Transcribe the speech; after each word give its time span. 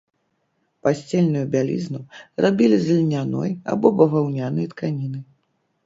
Пасцельную 0.87 1.43
бялізну 1.57 2.01
рабілі 2.47 2.77
з 2.87 2.99
льняной 3.03 3.51
або 3.75 3.87
баваўнянай 4.05 4.65
тканіны. 4.77 5.19